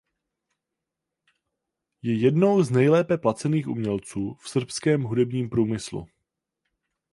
Je 2.01 2.13
jednou 2.13 2.63
z 2.63 2.71
nejlépe 2.71 3.17
placených 3.17 3.67
umělců 3.67 4.33
v 4.33 4.49
srbském 4.49 5.01
hudebním 5.03 5.49
průmyslu. 5.49 6.07